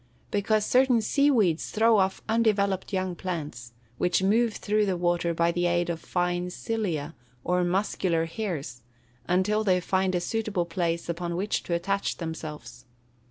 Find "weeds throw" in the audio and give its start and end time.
1.29-1.99